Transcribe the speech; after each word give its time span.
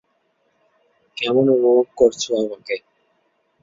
কেমন 1.17 1.45
অনুভব 1.55 1.87
করছ 1.97 2.23
আমাকে? 2.41 2.75